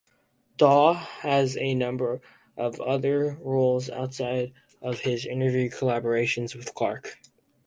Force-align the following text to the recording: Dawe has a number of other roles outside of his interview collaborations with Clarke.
Dawe 0.57 0.93
has 0.95 1.57
a 1.57 1.75
number 1.75 2.21
of 2.57 2.79
other 2.81 3.37
roles 3.39 3.87
outside 3.91 4.51
of 4.81 4.97
his 4.99 5.27
interview 5.27 5.69
collaborations 5.69 6.55
with 6.55 6.73
Clarke. 6.73 7.19